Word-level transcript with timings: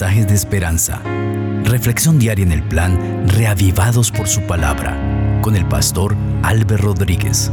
de 0.00 0.32
esperanza. 0.32 1.02
Reflexión 1.64 2.18
diaria 2.18 2.46
en 2.46 2.52
el 2.52 2.62
plan 2.62 3.28
Reavivados 3.28 4.10
por 4.10 4.26
su 4.26 4.40
palabra 4.46 4.96
con 5.42 5.54
el 5.54 5.68
pastor 5.68 6.16
Álvaro 6.42 6.78
Rodríguez. 6.78 7.52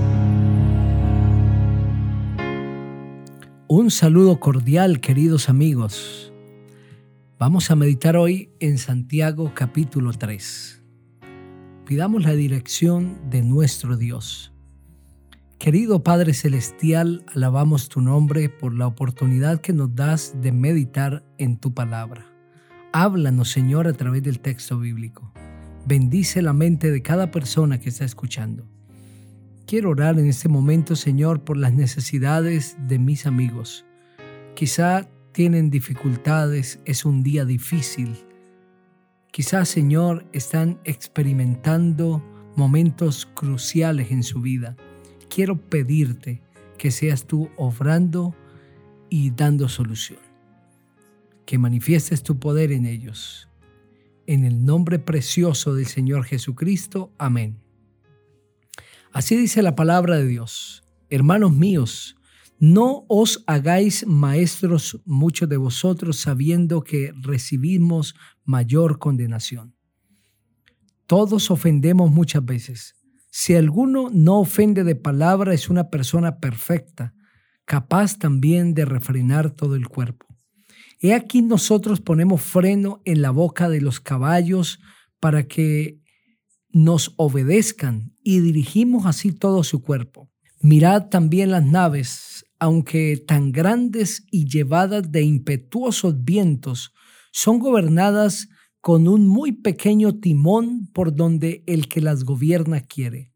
Un 3.68 3.92
saludo 3.92 4.40
cordial, 4.40 5.02
queridos 5.02 5.50
amigos. 5.50 6.32
Vamos 7.38 7.72
a 7.72 7.76
meditar 7.76 8.16
hoy 8.16 8.52
en 8.62 8.78
Santiago 8.78 9.52
capítulo 9.54 10.14
3. 10.14 10.82
Pidamos 11.86 12.24
la 12.24 12.36
dirección 12.36 13.30
de 13.30 13.42
nuestro 13.42 13.98
Dios. 13.98 14.54
Querido 15.58 16.04
Padre 16.04 16.34
Celestial, 16.34 17.26
alabamos 17.36 17.90
tu 17.90 18.00
nombre 18.00 18.48
por 18.48 18.74
la 18.74 18.88
oportunidad 18.88 19.60
que 19.60 19.74
nos 19.74 19.94
das 19.94 20.42
de 20.42 20.54
meditar 20.54 21.26
en 21.38 21.58
tu 21.58 21.74
palabra. 21.74 22.29
Háblanos, 22.92 23.50
Señor, 23.50 23.88
a 23.88 23.94
través 23.94 24.24
del 24.24 24.40
texto 24.40 24.80
bíblico. 24.80 25.32
Bendice 25.86 26.42
la 26.42 26.54
mente 26.54 26.92
de 26.92 27.02
cada 27.02 27.32
persona 27.32 27.80
que 27.80 27.90
está 27.90 28.06
escuchando. 28.06 28.68
Quiero 29.66 29.92
orar 29.92 30.18
en 30.20 30.28
este 30.28 30.50
momento, 30.50 30.96
Señor, 30.96 31.44
por 31.44 31.58
las 31.58 31.74
necesidades 31.74 32.76
de 32.88 33.00
mis 33.00 33.26
amigos. 33.26 33.86
Quizá 34.56 35.08
tienen 35.32 35.70
dificultades, 35.70 36.80
es 36.86 37.06
un 37.06 37.24
día 37.24 37.46
difícil. 37.46 38.18
Quizá, 39.32 39.66
Señor, 39.66 40.26
están 40.34 40.80
experimentando 40.84 42.24
momentos 42.56 43.28
cruciales 43.36 44.12
en 44.12 44.24
su 44.24 44.42
vida 44.42 44.76
quiero 45.30 45.56
pedirte 45.56 46.42
que 46.78 46.92
seas 46.92 47.26
tú 47.26 47.50
obrando 47.56 48.36
y 49.10 49.32
dando 49.32 49.70
solución. 49.70 50.29
Que 51.50 51.58
manifiestes 51.58 52.22
tu 52.22 52.38
poder 52.38 52.72
en 52.72 52.86
ellos. 52.86 53.50
En 54.28 54.46
el 54.46 54.64
nombre 54.66 55.00
precioso 55.00 55.74
del 55.74 55.88
Señor 55.88 56.26
Jesucristo. 56.26 57.12
Amén. 57.18 57.58
Así 59.12 59.36
dice 59.36 59.64
la 59.64 59.74
palabra 59.74 60.18
de 60.18 60.28
Dios. 60.28 60.84
Hermanos 61.10 61.52
míos, 61.52 62.18
no 62.60 63.04
os 63.08 63.44
hagáis 63.48 64.06
maestros 64.06 65.02
muchos 65.06 65.50
de 65.50 65.58
vosotros 65.58 66.18
sabiendo 66.18 66.84
que 66.84 67.14
recibimos 67.20 68.14
mayor 68.46 69.00
condenación. 69.00 69.74
Todos 71.08 71.50
ofendemos 71.50 72.12
muchas 72.12 72.46
veces 72.46 72.96
si 73.32 73.56
alguno 73.56 74.12
no 74.14 74.42
ofende 74.42 74.84
de 74.84 74.94
palabra, 74.94 75.56
es 75.56 75.68
una 75.68 75.90
persona 75.90 76.40
perfecta, 76.40 77.16
capaz 77.66 78.20
también 78.20 78.76
de 78.76 78.86
refrenar 78.86 79.50
todo 79.50 79.74
el 79.74 79.88
cuerpo. 79.88 80.29
He 81.02 81.14
aquí 81.14 81.42
nosotros 81.42 82.02
ponemos 82.02 82.42
freno 82.42 83.02
en 83.06 83.22
la 83.22 83.32
boca 83.32 83.70
de 83.70 83.80
los 83.80 84.00
caballos 84.00 84.80
para 85.20 85.48
que 85.48 86.02
nos 86.72 87.14
obedezcan 87.18 88.14
y 88.24 88.42
dirigimos 88.42 89.06
así 89.06 89.32
todo 89.32 89.64
su 89.64 89.82
cuerpo. 89.82 90.30
Mirad 90.62 91.08
también 91.08 91.52
las 91.52 91.66
naves, 91.66 92.46
aunque 92.60 93.16
tan 93.16 93.54
grandes 93.54 94.26
y 94.30 94.46
llevadas 94.46 95.10
de 95.10 95.22
impetuosos 95.24 96.24
vientos, 96.26 96.94
son 97.32 97.60
gobernadas 97.60 98.50
con 98.82 99.08
un 99.08 99.26
muy 99.26 99.54
pequeño 99.54 100.20
timón 100.20 100.90
por 100.94 101.16
donde 101.16 101.64
el 101.66 101.88
que 101.88 102.02
las 102.02 102.26
gobierna 102.26 102.82
quiere. 102.82 103.32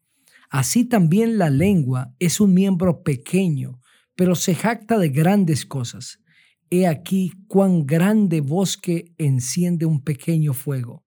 Así 0.50 0.84
también 0.84 1.38
la 1.38 1.50
lengua 1.50 2.14
es 2.20 2.42
un 2.42 2.54
miembro 2.54 3.04
pequeño, 3.04 3.80
pero 4.16 4.36
se 4.36 4.54
jacta 4.54 4.98
de 5.00 5.10
grandes 5.10 5.66
cosas. 5.66 6.20
He 6.70 6.88
aquí 6.88 7.32
cuán 7.48 7.86
grande 7.86 8.42
bosque 8.42 9.14
enciende 9.18 9.86
un 9.86 10.04
pequeño 10.04 10.54
fuego. 10.54 11.04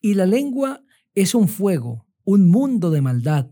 Y 0.00 0.14
la 0.14 0.26
lengua 0.26 0.82
es 1.14 1.34
un 1.34 1.48
fuego, 1.48 2.06
un 2.24 2.48
mundo 2.48 2.90
de 2.90 3.00
maldad. 3.00 3.50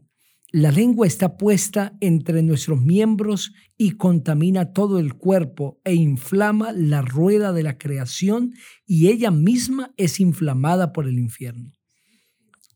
La 0.51 0.71
lengua 0.71 1.07
está 1.07 1.39
puesta 1.39 1.97
entre 2.01 2.43
nuestros 2.43 2.81
miembros 2.81 3.55
y 3.79 3.93
contamina 3.93 4.73
todo 4.73 4.99
el 4.99 5.15
cuerpo 5.15 5.81
e 5.83 5.95
inflama 5.95 6.73
la 6.73 7.01
rueda 7.01 7.53
de 7.53 7.63
la 7.63 7.79
creación 7.79 8.53
y 8.87 9.09
ella 9.09 9.31
misma 9.31 9.95
es 9.97 10.21
inflamada 10.21 10.93
por 10.93 11.09
el 11.09 11.19
infierno. 11.19 11.73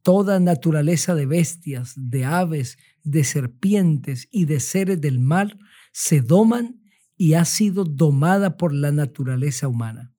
Toda 0.02 0.41
naturaleza 0.41 1.14
de 1.14 1.26
bestias, 1.26 1.92
de 1.96 2.24
aves, 2.24 2.78
de 3.02 3.24
serpientes 3.24 4.26
y 4.30 4.46
de 4.46 4.60
seres 4.60 5.00
del 5.00 5.18
mar 5.18 5.58
se 5.92 6.22
doman 6.22 6.80
y 7.16 7.34
ha 7.34 7.44
sido 7.44 7.84
domada 7.84 8.56
por 8.56 8.72
la 8.72 8.93
naturaleza 8.93 9.69
humana. 9.69 10.12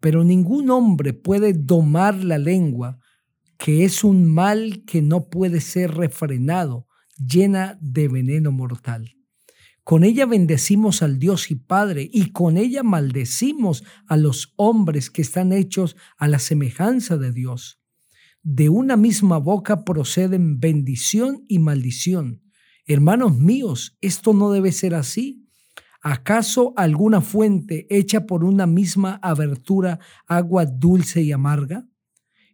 Pero 0.00 0.24
ningún 0.24 0.70
hombre 0.70 1.12
puede 1.12 1.52
domar 1.52 2.22
la 2.22 2.38
lengua 2.38 2.98
que 3.58 3.84
es 3.84 4.04
un 4.04 4.26
mal 4.26 4.84
que 4.86 5.02
no 5.02 5.28
puede 5.28 5.60
ser 5.60 5.94
refrenado, 5.94 6.86
llena 7.16 7.78
de 7.80 8.08
veneno 8.08 8.52
mortal. 8.52 9.16
Con 9.82 10.02
ella 10.04 10.26
bendecimos 10.26 11.02
al 11.02 11.18
Dios 11.18 11.50
y 11.50 11.54
Padre 11.54 12.10
y 12.12 12.32
con 12.32 12.56
ella 12.56 12.82
maldecimos 12.82 13.84
a 14.08 14.16
los 14.16 14.52
hombres 14.56 15.10
que 15.10 15.22
están 15.22 15.52
hechos 15.52 15.96
a 16.18 16.26
la 16.28 16.38
semejanza 16.38 17.16
de 17.16 17.32
Dios. 17.32 17.80
De 18.42 18.68
una 18.68 18.96
misma 18.96 19.38
boca 19.38 19.84
proceden 19.84 20.58
bendición 20.58 21.44
y 21.48 21.60
maldición. 21.60 22.42
Hermanos 22.84 23.38
míos, 23.38 23.96
esto 24.00 24.32
no 24.32 24.50
debe 24.50 24.72
ser 24.72 24.94
así. 24.94 25.45
¿Acaso 26.08 26.72
alguna 26.76 27.20
fuente 27.20 27.88
hecha 27.90 28.26
por 28.26 28.44
una 28.44 28.64
misma 28.64 29.18
abertura 29.24 29.98
agua 30.28 30.64
dulce 30.64 31.20
y 31.22 31.32
amarga? 31.32 31.88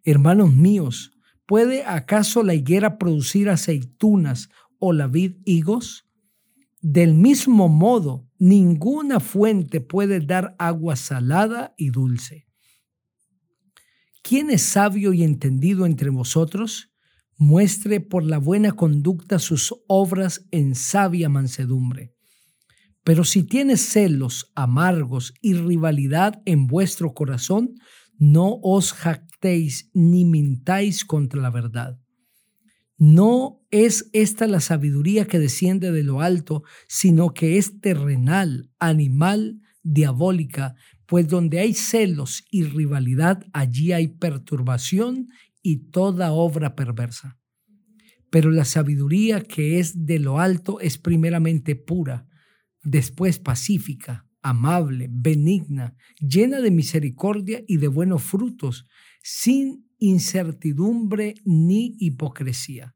Hermanos 0.05 0.55
míos, 0.55 1.13
¿puede 1.45 1.85
acaso 1.85 2.43
la 2.43 2.55
higuera 2.55 2.97
producir 2.97 3.51
aceitunas 3.51 4.49
o 4.79 4.95
la 4.95 5.07
vid 5.07 5.35
higos? 5.45 6.09
Del 6.81 7.13
mismo 7.13 7.69
modo, 7.69 8.27
ninguna 8.39 9.21
fuente 9.21 9.83
puede 9.83 10.21
dar 10.21 10.57
agua 10.59 10.97
salada 10.97 11.75
y 11.77 11.91
dulce. 11.91 12.47
¿Quién 14.23 14.49
es 14.49 14.63
sabio 14.63 15.13
y 15.13 15.25
entendido 15.25 15.85
entre 15.85 16.09
vosotros? 16.09 16.91
Muestre 17.37 18.01
por 18.01 18.25
la 18.25 18.39
buena 18.39 18.73
conducta 18.73 19.39
sus 19.39 19.75
obras 19.89 20.49
en 20.53 20.75
sabia 20.75 21.29
mansedumbre. 21.29 22.12
Pero 23.05 23.25
si 23.25 23.43
tienes 23.43 23.81
celos 23.81 24.53
amargos 24.55 25.35
y 25.41 25.55
rivalidad 25.55 26.41
en 26.45 26.67
vuestro 26.67 27.15
corazón, 27.15 27.75
no 28.19 28.61
os 28.63 28.93
jactéis 28.93 29.91
ni 29.93 30.25
mintáis 30.25 31.05
contra 31.05 31.41
la 31.41 31.51
verdad. 31.51 31.99
No 32.99 33.61
es 33.73 34.09
esta 34.13 34.47
la 34.47 34.61
sabiduría 34.61 35.27
que 35.27 35.41
desciende 35.41 35.91
de 35.91 36.05
lo 36.05 36.21
alto, 36.21 36.63
sino 36.87 37.35
que 37.35 37.59
es 37.59 37.81
terrenal, 37.81 38.71
animal, 38.79 39.61
diabólica, 39.83 40.77
pues 41.07 41.27
donde 41.27 41.59
hay 41.59 41.75
celos 41.75 42.45
y 42.51 42.63
rivalidad, 42.63 43.45
allí 43.53 43.91
hay 43.91 44.07
perturbación 44.07 45.29
y 45.61 45.91
toda 45.91 46.31
obra 46.31 46.77
perversa. 46.77 47.39
Pero 48.31 48.53
la 48.53 48.65
sabiduría 48.65 49.41
que 49.41 49.81
es 49.81 50.07
de 50.07 50.21
lo 50.21 50.39
alto 50.39 50.79
es 50.79 50.97
primeramente 50.97 51.75
pura, 51.75 52.29
después 52.83 53.39
pacífica, 53.39 54.27
amable, 54.43 55.09
benigna, 55.11 55.95
llena 56.19 56.61
de 56.61 56.71
misericordia 56.71 57.63
y 57.67 57.77
de 57.77 57.89
buenos 57.89 58.23
frutos, 58.23 58.87
sin 59.23 59.87
incertidumbre 59.99 61.35
ni 61.45 61.95
hipocresía. 61.99 62.95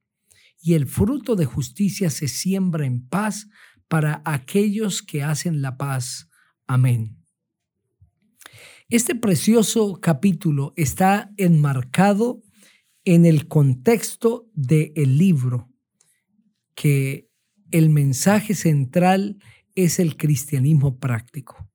Y 0.61 0.75
el 0.75 0.87
fruto 0.87 1.37
de 1.37 1.45
justicia 1.45 2.11
se 2.11 2.27
siembra 2.27 2.85
en 2.85 3.07
paz 3.07 3.49
para 3.89 4.23
aquellos 4.25 5.03
que 5.03 5.23
hacen 5.23 5.63
la 5.63 5.77
paz. 5.77 6.29
Amén. 6.67 7.17
Este 8.89 9.15
precioso 9.15 10.01
capítulo 10.01 10.73
está 10.77 11.33
enmarcado 11.37 12.43
en 13.05 13.25
el 13.25 13.47
contexto 13.47 14.49
del 14.55 15.19
libro, 15.19 15.69
que 16.75 17.29
el 17.71 17.91
mensaje 17.91 18.55
central 18.55 19.39
es 19.77 20.01
el 20.01 20.17
cristianismo 20.17 20.99
práctico. 20.99 21.71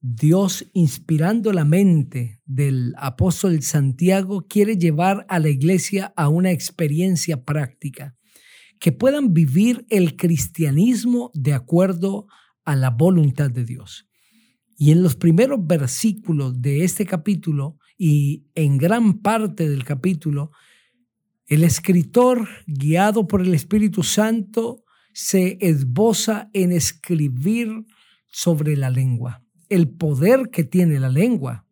Dios, 0.00 0.66
inspirando 0.74 1.52
la 1.52 1.64
mente 1.64 2.40
del 2.44 2.94
apóstol 2.98 3.62
Santiago, 3.62 4.46
quiere 4.46 4.76
llevar 4.76 5.26
a 5.28 5.38
la 5.38 5.48
iglesia 5.48 6.12
a 6.16 6.28
una 6.28 6.52
experiencia 6.52 7.44
práctica, 7.44 8.16
que 8.78 8.92
puedan 8.92 9.32
vivir 9.32 9.86
el 9.88 10.16
cristianismo 10.16 11.32
de 11.34 11.54
acuerdo 11.54 12.26
a 12.64 12.76
la 12.76 12.90
voluntad 12.90 13.50
de 13.50 13.64
Dios. 13.64 14.08
Y 14.76 14.92
en 14.92 15.02
los 15.02 15.16
primeros 15.16 15.66
versículos 15.66 16.60
de 16.62 16.84
este 16.84 17.04
capítulo 17.04 17.78
y 17.96 18.46
en 18.54 18.78
gran 18.78 19.20
parte 19.20 19.68
del 19.68 19.82
capítulo, 19.82 20.52
el 21.46 21.64
escritor, 21.64 22.46
guiado 22.66 23.26
por 23.26 23.40
el 23.40 23.54
Espíritu 23.54 24.04
Santo, 24.04 24.84
se 25.20 25.58
esboza 25.60 26.48
en 26.52 26.70
escribir 26.70 27.86
sobre 28.30 28.76
la 28.76 28.88
lengua 28.88 29.42
el 29.68 29.88
poder 29.88 30.50
que 30.50 30.64
tiene 30.64 30.98
la 30.98 31.08
lengua 31.08 31.66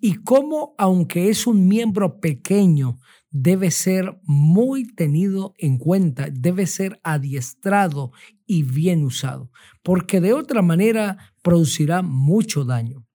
y 0.00 0.14
cómo, 0.14 0.74
aunque 0.78 1.28
es 1.28 1.46
un 1.46 1.68
miembro 1.68 2.18
pequeño, 2.20 2.98
debe 3.30 3.70
ser 3.70 4.18
muy 4.24 4.86
tenido 4.86 5.54
en 5.58 5.78
cuenta, 5.78 6.28
debe 6.32 6.66
ser 6.66 7.00
adiestrado 7.04 8.10
y 8.46 8.64
bien 8.64 9.04
usado, 9.04 9.50
porque 9.82 10.20
de 10.20 10.32
otra 10.32 10.60
manera 10.60 11.34
producirá 11.42 12.02
mucho 12.02 12.64
daño. 12.64 13.06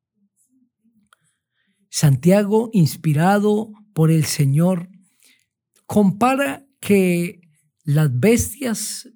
Santiago, 1.90 2.70
inspirado 2.74 3.72
por 3.94 4.12
el 4.12 4.26
Señor, 4.26 4.90
compara 5.86 6.66
que 6.80 7.42
las 7.84 8.18
bestias, 8.18 9.10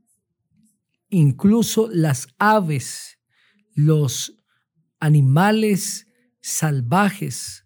incluso 1.11 1.89
las 1.91 2.29
aves, 2.39 3.19
los 3.75 4.35
animales 4.99 6.07
salvajes, 6.41 7.65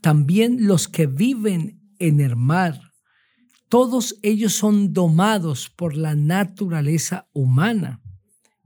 también 0.00 0.66
los 0.66 0.88
que 0.88 1.06
viven 1.06 1.80
en 2.00 2.20
el 2.20 2.34
mar, 2.34 2.80
todos 3.68 4.18
ellos 4.22 4.54
son 4.54 4.92
domados 4.92 5.70
por 5.70 5.96
la 5.96 6.14
naturaleza 6.14 7.28
humana. 7.32 8.02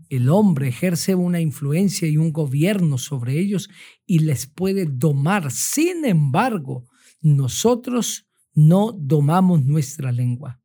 El 0.09 0.29
hombre 0.31 0.69
ejerce 0.69 1.15
una 1.15 1.41
influencia 1.41 2.09
y 2.09 2.17
un 2.17 2.33
gobierno 2.33 2.97
sobre 2.99 3.39
ellos 3.39 3.69
y 4.07 4.21
les 4.21 4.47
puede 4.47 4.87
domar. 4.87 5.51
Sin 5.51 6.05
embargo, 6.05 6.87
nosotros 7.21 8.27
no 8.55 8.93
domamos 8.93 9.65
nuestra 9.65 10.13
lengua. 10.13 10.61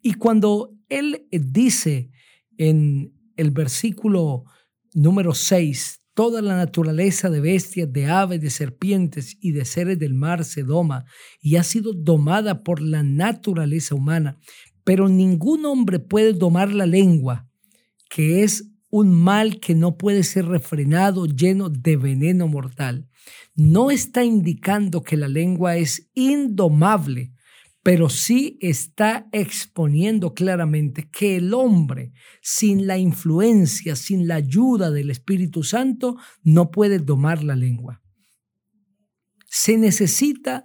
Y 0.00 0.14
cuando 0.14 0.74
él 0.88 1.26
dice 1.30 2.10
en 2.58 3.12
el 3.36 3.50
versículo 3.50 4.44
número 4.94 5.34
6, 5.34 6.04
Toda 6.14 6.42
la 6.42 6.56
naturaleza 6.56 7.28
de 7.28 7.40
bestias, 7.40 7.92
de 7.92 8.06
aves, 8.06 8.40
de 8.40 8.50
serpientes 8.50 9.36
y 9.40 9.50
de 9.50 9.64
seres 9.64 9.98
del 9.98 10.14
mar 10.14 10.44
se 10.44 10.62
doma 10.62 11.06
y 11.40 11.56
ha 11.56 11.64
sido 11.64 11.92
domada 11.92 12.62
por 12.62 12.80
la 12.80 13.02
naturaleza 13.02 13.96
humana. 13.96 14.38
Pero 14.84 15.08
ningún 15.08 15.66
hombre 15.66 15.98
puede 15.98 16.32
domar 16.32 16.72
la 16.72 16.86
lengua, 16.86 17.48
que 18.08 18.44
es 18.44 18.70
un 18.90 19.10
mal 19.10 19.58
que 19.58 19.74
no 19.74 19.98
puede 19.98 20.22
ser 20.22 20.46
refrenado, 20.46 21.26
lleno 21.26 21.68
de 21.68 21.96
veneno 21.96 22.46
mortal. 22.46 23.08
No 23.56 23.90
está 23.90 24.22
indicando 24.22 25.02
que 25.02 25.16
la 25.16 25.26
lengua 25.26 25.76
es 25.76 26.12
indomable, 26.14 27.32
pero 27.84 28.08
sí 28.08 28.56
está 28.62 29.28
exponiendo 29.30 30.32
claramente 30.32 31.10
que 31.10 31.36
el 31.36 31.52
hombre, 31.52 32.12
sin 32.40 32.86
la 32.86 32.96
influencia, 32.96 33.94
sin 33.94 34.26
la 34.26 34.36
ayuda 34.36 34.90
del 34.90 35.10
Espíritu 35.10 35.62
Santo, 35.62 36.16
no 36.42 36.70
puede 36.70 36.98
domar 36.98 37.44
la 37.44 37.54
lengua. 37.54 38.02
Se 39.50 39.76
necesita 39.76 40.64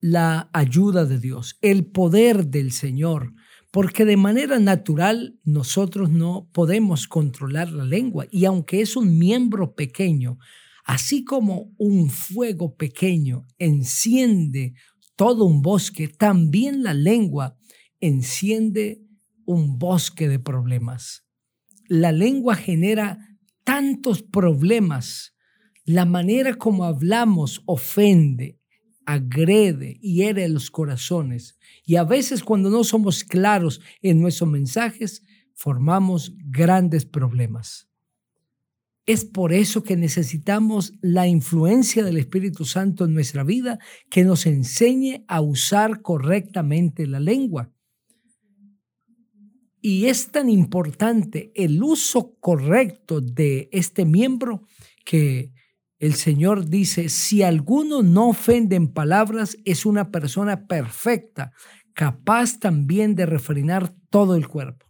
la 0.00 0.50
ayuda 0.52 1.06
de 1.06 1.18
Dios, 1.18 1.56
el 1.62 1.86
poder 1.86 2.48
del 2.48 2.72
Señor, 2.72 3.32
porque 3.72 4.04
de 4.04 4.18
manera 4.18 4.58
natural 4.58 5.40
nosotros 5.44 6.10
no 6.10 6.50
podemos 6.52 7.08
controlar 7.08 7.72
la 7.72 7.86
lengua 7.86 8.26
y 8.30 8.44
aunque 8.44 8.82
es 8.82 8.96
un 8.98 9.18
miembro 9.18 9.74
pequeño, 9.74 10.36
así 10.84 11.24
como 11.24 11.72
un 11.78 12.10
fuego 12.10 12.76
pequeño 12.76 13.46
enciende 13.56 14.74
todo 15.16 15.44
un 15.44 15.62
bosque, 15.62 16.08
también 16.08 16.82
la 16.82 16.94
lengua 16.94 17.56
enciende 18.00 19.00
un 19.46 19.78
bosque 19.78 20.28
de 20.28 20.38
problemas. 20.38 21.24
La 21.88 22.12
lengua 22.12 22.56
genera 22.56 23.18
tantos 23.64 24.22
problemas. 24.22 25.34
La 25.84 26.04
manera 26.04 26.54
como 26.54 26.84
hablamos 26.84 27.62
ofende, 27.66 28.58
agrede, 29.06 29.98
hiere 30.00 30.48
los 30.48 30.70
corazones. 30.70 31.58
Y 31.84 31.96
a 31.96 32.04
veces 32.04 32.42
cuando 32.42 32.70
no 32.70 32.84
somos 32.84 33.22
claros 33.24 33.80
en 34.00 34.20
nuestros 34.20 34.48
mensajes, 34.50 35.22
formamos 35.54 36.34
grandes 36.38 37.04
problemas. 37.04 37.88
Es 39.06 39.26
por 39.26 39.52
eso 39.52 39.82
que 39.82 39.96
necesitamos 39.96 40.94
la 41.02 41.26
influencia 41.26 42.02
del 42.04 42.16
Espíritu 42.16 42.64
Santo 42.64 43.04
en 43.04 43.12
nuestra 43.12 43.44
vida 43.44 43.78
que 44.08 44.24
nos 44.24 44.46
enseñe 44.46 45.24
a 45.28 45.42
usar 45.42 46.00
correctamente 46.00 47.06
la 47.06 47.20
lengua. 47.20 47.70
Y 49.82 50.06
es 50.06 50.30
tan 50.32 50.48
importante 50.48 51.52
el 51.54 51.82
uso 51.82 52.36
correcto 52.40 53.20
de 53.20 53.68
este 53.72 54.06
miembro 54.06 54.66
que 55.04 55.52
el 55.98 56.14
Señor 56.14 56.70
dice, 56.70 57.10
si 57.10 57.42
alguno 57.42 58.02
no 58.02 58.30
ofende 58.30 58.76
en 58.76 58.88
palabras, 58.88 59.58
es 59.66 59.84
una 59.84 60.10
persona 60.10 60.66
perfecta, 60.66 61.52
capaz 61.92 62.58
también 62.58 63.14
de 63.14 63.26
refrenar 63.26 63.94
todo 64.08 64.34
el 64.34 64.48
cuerpo. 64.48 64.86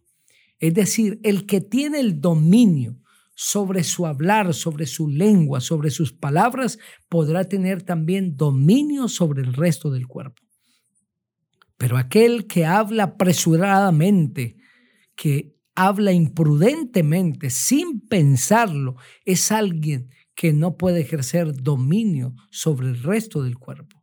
Es 0.61 0.75
decir, 0.75 1.19
el 1.25 1.47
que 1.47 1.61
tiene 1.61 1.99
el 1.99 2.21
dominio 2.21 3.01
sobre 3.35 3.85
su 3.85 4.07
hablar, 4.07 4.55
sobre 4.55 4.87
su 4.87 5.09
lengua, 5.09 5.61
sobre 5.61 5.91
sus 5.91 6.13
palabras, 6.13 6.79
podrá 7.09 7.45
tener 7.45 7.83
también 7.83 8.37
dominio 8.37 9.09
sobre 9.09 9.43
el 9.43 9.53
resto 9.53 9.91
del 9.91 10.07
cuerpo. 10.07 10.43
Pero 11.77 11.97
aquel 11.97 12.47
que 12.47 12.65
habla 12.65 13.05
apresuradamente, 13.05 14.57
que 15.17 15.57
habla 15.75 16.13
imprudentemente, 16.13 17.51
sin 17.51 18.01
pensarlo, 18.01 18.97
es 19.25 19.51
alguien 19.51 20.11
que 20.35 20.53
no 20.53 20.77
puede 20.77 21.01
ejercer 21.01 21.53
dominio 21.53 22.35
sobre 22.51 22.89
el 22.89 23.03
resto 23.03 23.43
del 23.43 23.59
cuerpo. 23.59 24.03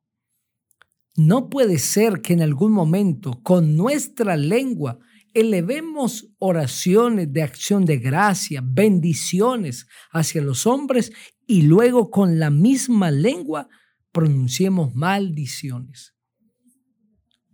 No 1.16 1.50
puede 1.50 1.78
ser 1.78 2.22
que 2.22 2.34
en 2.34 2.42
algún 2.42 2.72
momento 2.72 3.42
con 3.44 3.76
nuestra 3.76 4.38
lengua 4.38 5.00
elevemos 5.34 6.34
oraciones 6.40 7.32
de 7.32 7.44
acción 7.44 7.86
de 7.86 7.98
gracia, 7.98 8.62
bendiciones 8.64 9.88
hacia 10.12 10.42
los 10.42 10.68
hombres 10.68 11.12
y 11.48 11.64
luego 11.64 12.12
con 12.12 12.40
la 12.40 12.50
misma 12.50 13.12
lengua 13.12 13.70
pronunciemos 14.12 14.94
maldiciones. 14.94 16.16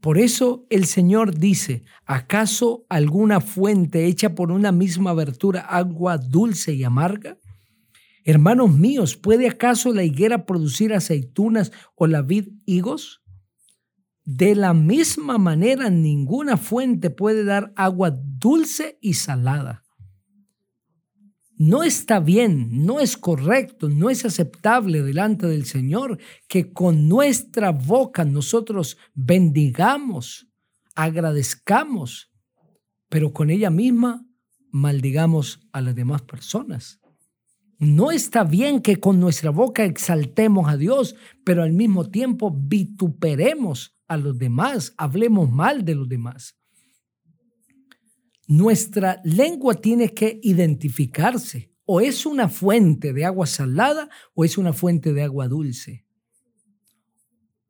Por 0.02 0.20
eso 0.20 0.66
el 0.70 0.86
Señor 0.86 1.38
dice, 1.38 1.84
¿acaso 2.06 2.86
alguna 2.90 3.42
fuente 3.42 4.06
hecha 4.06 4.36
por 4.36 4.52
una 4.52 4.72
misma 4.72 5.12
abertura 5.12 5.62
agua 5.62 6.18
dulce 6.18 6.74
y 6.74 6.84
amarga? 6.84 7.38
Hermanos 8.24 8.74
míos, 8.74 9.16
¿puede 9.16 9.48
acaso 9.48 9.94
la 9.94 10.04
higuera 10.04 10.46
producir 10.46 10.94
aceitunas 10.94 11.72
o 11.96 12.08
la 12.08 12.22
vid 12.22 12.50
higos? 12.66 13.24
De 14.28 14.56
la 14.56 14.74
misma 14.74 15.38
manera, 15.38 15.90
ninguna 15.90 16.58
fuente 16.58 17.10
puede 17.10 17.46
dar 17.46 17.72
agua 17.78 18.12
dulce 18.12 19.00
y 19.00 19.14
salada. 19.14 19.86
No 21.56 21.82
está 21.82 22.20
bien, 22.20 22.86
no 22.86 23.00
es 23.00 23.16
correcto, 23.16 23.88
no 23.88 24.10
es 24.10 24.26
aceptable 24.26 25.02
delante 25.02 25.48
del 25.48 25.66
Señor 25.66 26.20
que 26.50 26.74
con 26.74 27.08
nuestra 27.08 27.72
boca 27.72 28.26
nosotros 28.26 28.98
bendigamos, 29.14 30.50
agradezcamos, 30.94 32.30
pero 33.08 33.32
con 33.32 33.50
ella 33.50 33.70
misma 33.70 34.26
maldigamos 34.72 35.62
a 35.72 35.80
las 35.80 35.96
demás 35.96 36.24
personas. 36.24 37.00
No 37.80 38.12
está 38.12 38.44
bien 38.44 38.82
que 38.82 38.98
con 38.98 39.22
nuestra 39.22 39.52
boca 39.52 39.86
exaltemos 39.86 40.68
a 40.68 40.76
Dios, 40.76 41.16
pero 41.46 41.64
al 41.64 41.72
mismo 41.72 42.10
tiempo 42.10 42.52
vituperemos 42.54 43.97
a 44.08 44.18
los 44.18 44.38
demás, 44.38 44.94
hablemos 44.98 45.52
mal 45.52 45.84
de 45.84 45.96
los 45.96 46.08
demás. 46.08 46.58
Nuestra 48.48 49.22
lengua 49.24 49.76
tiene 49.76 50.14
que 50.14 50.40
identificarse. 50.42 51.74
O 51.90 52.02
es 52.02 52.26
una 52.26 52.50
fuente 52.50 53.14
de 53.14 53.24
agua 53.26 53.48
salada 53.48 54.10
o 54.34 54.44
es 54.44 54.58
una 54.58 54.74
fuente 54.74 55.14
de 55.14 55.24
agua 55.24 55.48
dulce. 55.48 56.06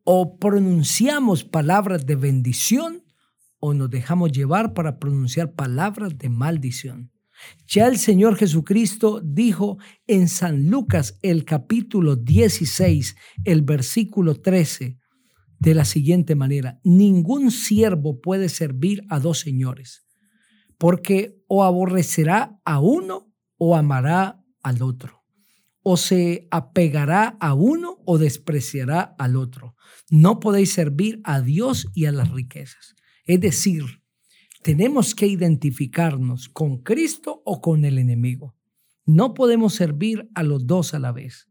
O 0.04 0.38
pronunciamos 0.40 1.44
palabras 1.44 2.06
de 2.06 2.16
bendición 2.16 3.04
o 3.60 3.74
nos 3.74 3.90
dejamos 3.90 4.32
llevar 4.32 4.74
para 4.74 4.98
pronunciar 4.98 5.54
palabras 5.54 6.18
de 6.18 6.30
maldición. 6.30 7.12
Ya 7.68 7.88
el 7.88 7.98
Señor 7.98 8.36
Jesucristo 8.36 9.22
dijo 9.24 9.78
en 10.08 10.28
San 10.28 10.68
Lucas 10.70 11.20
el 11.22 11.46
capítulo 11.46 12.16
16, 12.16 13.16
el 13.44 13.62
versículo 13.62 14.42
13, 14.42 14.98
de 15.60 15.74
la 15.74 15.86
siguiente 15.86 16.36
manera, 16.36 16.80
ningún 16.84 17.52
siervo 17.52 18.22
puede 18.22 18.50
servir 18.50 19.04
a 19.10 19.20
dos 19.20 19.40
señores, 19.40 20.06
porque 20.78 21.42
o 21.48 21.64
aborrecerá 21.64 22.60
a 22.64 22.80
uno 22.80 23.34
o 23.58 23.76
amará 23.76 24.44
al 24.62 24.82
otro, 24.82 25.24
o 25.82 25.98
se 25.98 26.48
apegará 26.52 27.38
a 27.40 27.54
uno 27.54 27.98
o 28.06 28.18
despreciará 28.18 29.16
al 29.18 29.36
otro. 29.36 29.76
No 30.10 30.40
podéis 30.40 30.74
servir 30.74 31.22
a 31.24 31.42
Dios 31.42 31.88
y 31.94 32.06
a 32.06 32.12
las 32.12 32.32
riquezas. 32.32 32.96
Es 33.26 33.42
decir, 33.42 33.84
tenemos 34.62 35.16
que 35.16 35.28
identificarnos 35.28 36.50
con 36.50 36.78
Cristo 36.84 37.42
o 37.46 37.62
con 37.62 37.86
el 37.86 37.98
enemigo. 37.98 38.56
No 39.06 39.34
podemos 39.34 39.74
servir 39.74 40.30
a 40.36 40.44
los 40.44 40.68
dos 40.68 40.94
a 40.94 41.00
la 41.00 41.12
vez. 41.12 41.48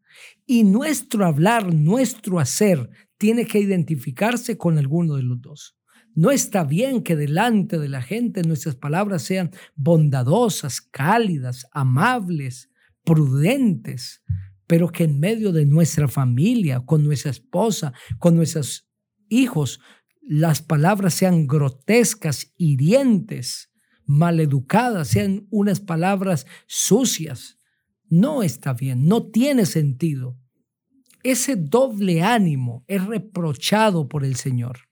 Y 0.47 0.65
nuestro 0.65 1.25
hablar, 1.27 1.75
nuestro 1.75 2.39
hacer, 2.39 2.91
tiene 3.19 3.47
que 3.47 3.59
identificarse 3.59 4.57
con 4.57 4.79
alguno 4.79 5.17
de 5.17 5.23
los 5.23 5.41
dos. 5.41 5.77
No 6.15 6.31
está 6.31 6.65
bien 6.65 7.03
que 7.03 7.15
delante 7.15 7.79
de 7.79 7.89
la 7.89 8.01
gente 8.01 8.43
nuestras 8.43 8.75
palabras 8.75 9.23
sean 9.23 9.51
bondadosas, 9.75 10.81
cálidas, 10.81 11.67
amables, 11.73 12.71
prudentes, 13.05 14.23
pero 14.67 14.89
que 14.89 15.05
en 15.05 15.21
medio 15.21 15.53
de 15.53 15.67
nuestra 15.67 16.09
familia, 16.09 16.81
con 16.81 17.05
nuestra 17.05 17.31
esposa, 17.31 17.93
con 18.19 18.35
nuestros 18.35 18.89
hijos, 19.29 19.81
las 20.23 20.63
palabras 20.63 21.15
sean 21.15 21.47
grotescas, 21.47 22.53
hirientes, 22.57 23.71
maleducadas, 24.07 25.09
sean 25.09 25.47
unas 25.51 25.81
palabras 25.81 26.47
sucias. 26.67 27.59
No 28.09 28.43
está 28.43 28.73
bien, 28.73 29.07
no 29.07 29.27
tiene 29.27 29.67
sentido. 29.67 30.39
Ese 31.27 31.57
doble 31.57 32.23
ánimo 32.23 32.85
es 32.87 33.05
reprochado 33.05 34.09
por 34.09 34.25
el 34.25 34.37
Señor. 34.37 34.83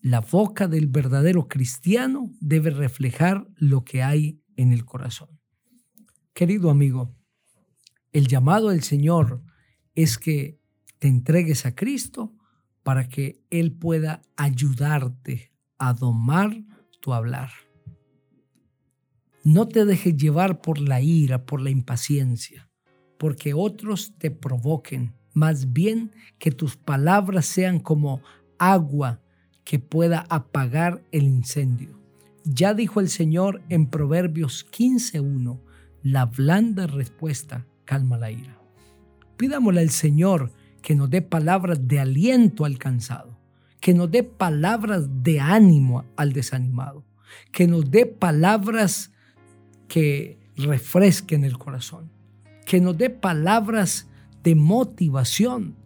La 0.00 0.20
boca 0.20 0.66
del 0.66 0.88
verdadero 0.88 1.46
cristiano 1.46 2.32
debe 2.40 2.70
reflejar 2.70 3.46
lo 3.54 3.84
que 3.84 4.02
hay 4.02 4.42
en 4.56 4.72
el 4.72 4.84
corazón. 4.84 5.28
Querido 6.32 6.70
amigo, 6.70 7.14
el 8.10 8.26
llamado 8.26 8.70
del 8.70 8.82
Señor 8.82 9.44
es 9.94 10.18
que 10.18 10.58
te 10.98 11.06
entregues 11.06 11.66
a 11.66 11.76
Cristo 11.76 12.34
para 12.82 13.08
que 13.08 13.44
Él 13.50 13.70
pueda 13.70 14.22
ayudarte 14.34 15.52
a 15.78 15.92
domar 15.92 16.64
tu 17.00 17.14
hablar. 17.14 17.52
No 19.44 19.68
te 19.68 19.84
dejes 19.84 20.16
llevar 20.16 20.60
por 20.60 20.80
la 20.80 21.00
ira, 21.00 21.46
por 21.46 21.60
la 21.60 21.70
impaciencia, 21.70 22.68
porque 23.18 23.54
otros 23.54 24.14
te 24.18 24.30
provoquen. 24.30 25.14
Más 25.32 25.72
bien 25.72 26.12
que 26.38 26.50
tus 26.50 26.76
palabras 26.76 27.46
sean 27.46 27.80
como 27.80 28.20
agua 28.58 29.20
que 29.64 29.78
pueda 29.78 30.26
apagar 30.28 31.02
el 31.10 31.24
incendio. 31.24 31.98
Ya 32.44 32.74
dijo 32.74 33.00
el 33.00 33.08
Señor 33.08 33.62
en 33.68 33.86
Proverbios 33.86 34.66
15.1, 34.70 35.60
la 36.02 36.26
blanda 36.26 36.86
respuesta 36.86 37.66
calma 37.84 38.18
la 38.18 38.30
ira. 38.30 38.58
Pidámosle 39.36 39.80
al 39.80 39.90
Señor 39.90 40.52
que 40.82 40.94
nos 40.94 41.08
dé 41.08 41.22
palabras 41.22 41.88
de 41.88 41.98
aliento 41.98 42.66
al 42.66 42.78
cansado, 42.78 43.38
que 43.80 43.94
nos 43.94 44.10
dé 44.10 44.22
palabras 44.22 45.08
de 45.22 45.40
ánimo 45.40 46.04
al 46.16 46.34
desanimado, 46.34 47.04
que 47.50 47.66
nos 47.66 47.90
dé 47.90 48.04
palabras 48.04 49.12
que 49.88 50.38
refresquen 50.56 51.44
el 51.44 51.56
corazón, 51.56 52.10
que 52.66 52.80
nos 52.80 52.96
dé 52.96 53.10
palabras 53.10 54.08
de 54.42 54.54
motivación, 54.54 55.76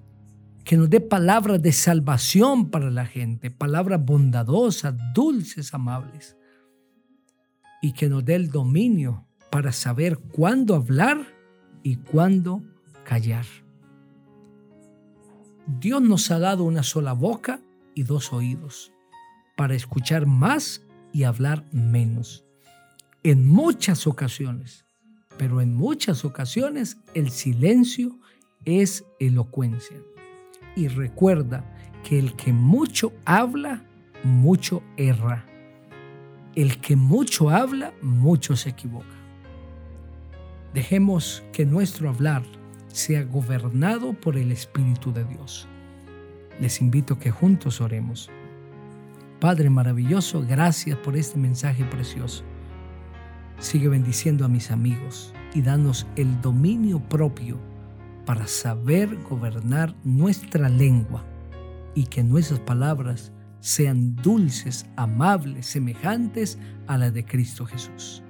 que 0.65 0.77
nos 0.77 0.91
dé 0.91 1.01
palabras 1.01 1.63
de 1.63 1.73
salvación 1.73 2.71
para 2.71 2.91
la 2.91 3.07
gente, 3.07 3.51
palabras 3.51 4.05
bondadosas, 4.05 4.95
dulces, 5.15 5.73
amables, 5.75 6.37
y 7.81 7.93
que 7.93 8.09
nos 8.09 8.25
dé 8.25 8.35
el 8.35 8.51
dominio 8.51 9.27
para 9.51 9.73
saber 9.73 10.19
cuándo 10.19 10.75
hablar 10.75 11.27
y 11.83 11.97
cuándo 11.97 12.63
callar. 13.05 13.47
Dios 15.81 16.03
nos 16.03 16.31
ha 16.31 16.39
dado 16.39 16.65
una 16.65 16.83
sola 16.83 17.13
boca 17.13 17.61
y 17.95 18.03
dos 18.03 18.33
oídos 18.33 18.93
para 19.57 19.75
escuchar 19.75 20.27
más 20.27 20.83
y 21.13 21.25
hablar 21.25 21.65
menos. 21.73 22.45
En 23.23 23.47
muchas 23.47 24.07
ocasiones, 24.07 24.85
pero 25.39 25.61
en 25.61 25.75
muchas 25.75 26.25
ocasiones 26.25 26.99
el 27.15 27.31
silencio 27.31 28.19
es 28.65 29.05
elocuencia. 29.21 29.97
Y 30.77 30.89
recuerda 30.89 31.65
que 32.05 32.19
el 32.19 32.35
que 32.35 32.53
mucho 32.53 33.13
habla, 33.25 33.85
mucho 34.25 34.83
erra. 34.97 35.47
El 36.55 36.81
que 36.81 36.97
mucho 36.97 37.51
habla, 37.51 37.95
mucho 38.03 38.57
se 38.57 38.71
equivoca. 38.71 39.07
Dejemos 40.75 41.43
que 41.53 41.65
nuestro 41.65 42.11
hablar 42.11 42.43
sea 42.89 43.23
gobernado 43.23 44.13
por 44.13 44.37
el 44.37 44.53
Espíritu 44.53 45.13
de 45.13 45.25
Dios. 45.25 45.69
Les 46.61 46.81
invito 46.81 47.15
a 47.15 47.19
que 47.19 47.31
juntos 47.31 47.81
oremos. 47.81 48.31
Padre 49.41 49.71
maravilloso, 49.71 50.45
gracias 50.47 50.99
por 50.99 51.17
este 51.17 51.39
mensaje 51.39 51.85
precioso. 51.85 52.45
Sigue 53.59 53.89
bendiciendo 53.89 54.45
a 54.45 54.49
mis 54.49 54.71
amigos 54.71 55.33
y 55.55 55.63
danos 55.63 56.07
el 56.17 56.41
dominio 56.41 57.01
propio 57.01 57.59
para 58.25 58.47
saber 58.47 59.17
gobernar 59.29 59.95
nuestra 60.05 60.69
lengua 60.69 61.25
y 61.95 62.05
que 62.05 62.23
nuestras 62.23 62.61
palabras 62.61 63.33
sean 63.61 64.15
dulces, 64.17 64.87
amables, 64.97 65.67
semejantes 65.67 66.59
a 66.87 66.99
las 66.99 67.13
de 67.13 67.25
Cristo 67.25 67.67
Jesús. 67.67 68.23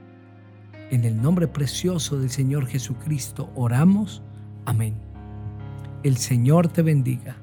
En 0.91 1.05
el 1.05 1.21
nombre 1.21 1.49
precioso 1.49 2.19
del 2.19 2.31
Señor 2.31 2.67
Jesucristo 2.67 3.53
oramos. 3.55 4.23
Amén. 4.65 4.97
El 6.03 6.17
Señor 6.17 6.69
te 6.69 6.83
bendiga 6.83 7.37